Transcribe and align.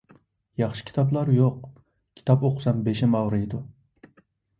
ياخشى 0.59 0.85
كىتابلار 0.85 1.29
يوق، 1.33 1.67
كىتاب 2.21 2.45
ئوقۇسام 2.49 2.81
بېشىم 2.89 3.13
ئاغرىيدۇ. 3.21 3.61